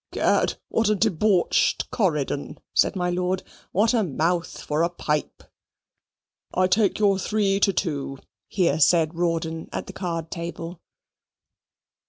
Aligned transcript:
"'Gad, 0.11 0.55
what 0.69 0.89
a 0.89 0.95
debauched 0.95 1.91
Corydon!" 1.91 2.57
said 2.73 2.95
my 2.95 3.11
lord 3.11 3.43
"what 3.71 3.93
a 3.93 4.03
mouth 4.03 4.59
for 4.63 4.81
a 4.81 4.89
pipe!" 4.89 5.43
"I 6.55 6.65
take 6.65 6.97
your 6.97 7.19
three 7.19 7.59
to 7.59 7.71
two," 7.71 8.17
here 8.47 8.79
said 8.79 9.13
Rawdon, 9.13 9.69
at 9.71 9.85
the 9.85 9.93
card 9.93 10.31
table. 10.31 10.81